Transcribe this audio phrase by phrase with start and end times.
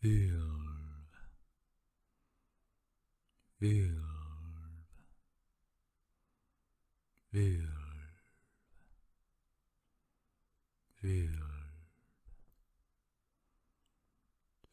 [0.00, 0.44] vulve,
[3.60, 4.04] vulve,
[7.32, 7.68] vulve,
[11.02, 11.44] vulve,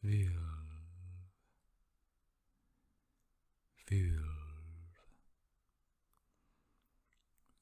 [0.02, 0.52] vulve,
[3.90, 4.22] vulve,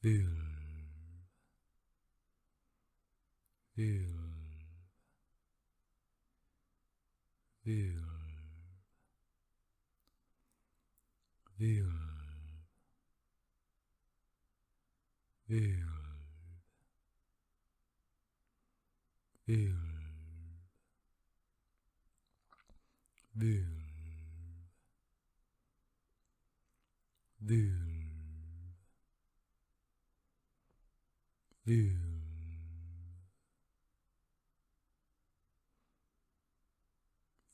[0.02, 0.39] vulve,
[11.60, 11.84] Wölb,
[15.46, 15.90] Wölb,
[19.46, 19.76] Wölb,
[23.34, 23.66] Wölb,
[27.40, 27.80] Wölb,
[31.66, 32.10] Wölb.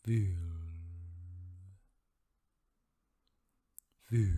[0.06, 0.45] Wölb.
[4.08, 4.34] View.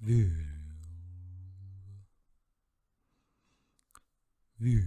[0.00, 0.30] View.
[4.58, 4.84] View.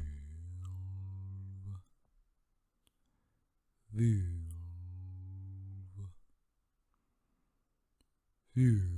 [3.94, 4.23] View.
[8.56, 8.97] View.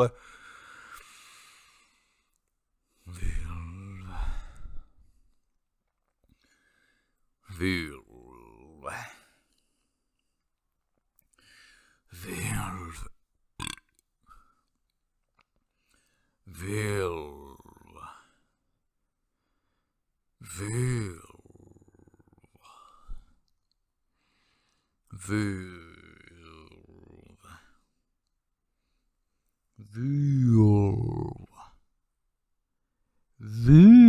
[0.00, 0.10] Will.
[7.58, 7.99] Vill.
[30.10, 31.46] View.
[33.38, 33.99] View.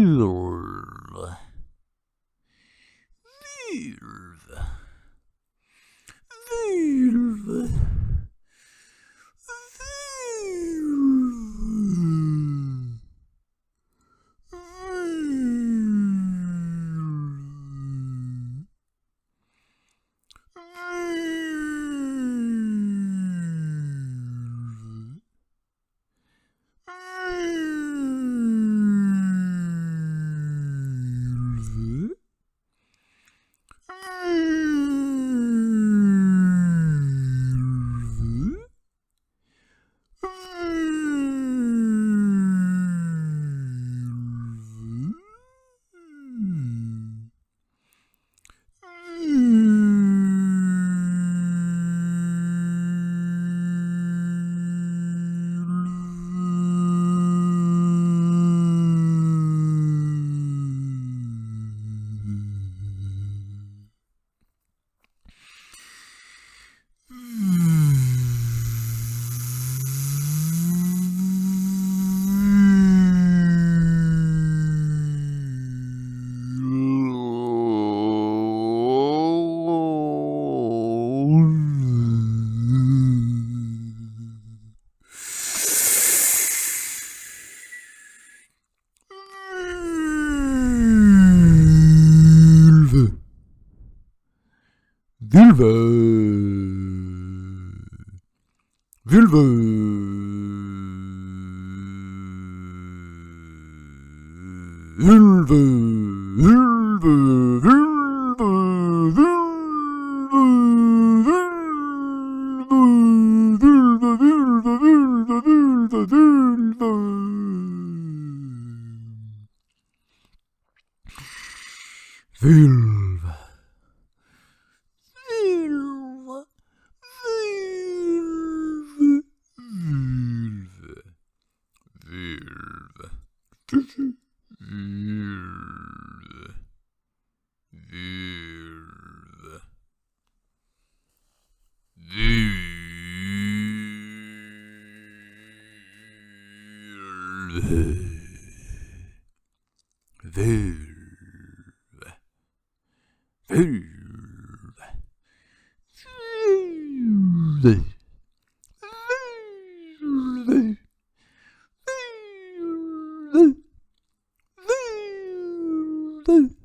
[166.28, 166.61] Woo.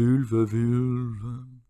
[0.00, 1.60] vulve, vulve.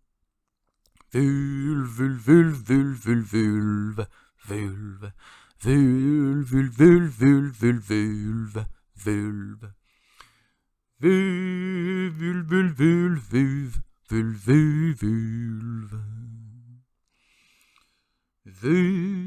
[1.12, 4.06] Vulve, vulve, vulve, vulve, vulve,
[4.46, 5.12] vulve.
[5.62, 9.74] Vulve, vulve, vulve, vulve, vulve, vulve.
[11.00, 16.00] Vulve, vulve, vulve, vulve, vulve, vulve.
[18.46, 19.19] Vulve.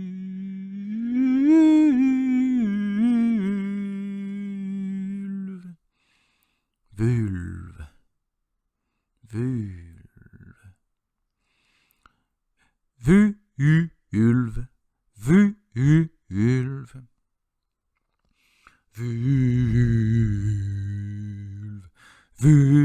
[22.43, 22.83] Vulva.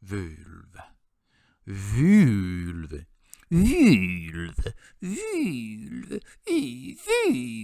[0.03, 0.85] Vulva.
[1.67, 3.05] Vulva.
[3.51, 4.75] Vulva.
[5.01, 6.21] Vulva.
[6.47, 7.60] I vulva.